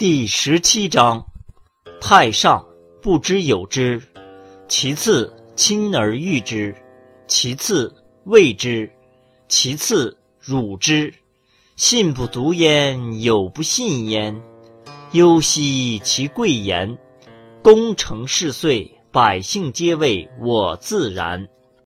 [0.00, 1.22] 第十七章
[2.00, 2.64] 太上
[3.02, 4.00] 不知有之
[4.66, 6.74] 其次亲而誉之
[7.26, 8.90] 其次畏之
[9.46, 11.12] 其次辱之。
[11.76, 14.40] 信不足焉有不信焉。
[15.12, 16.96] 忧兮其贵言
[17.60, 21.46] 功成事遂百姓皆谓我自然。